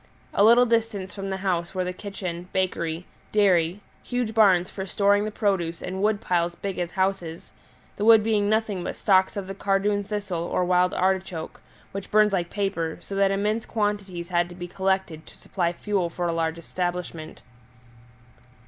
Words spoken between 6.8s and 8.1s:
houses, the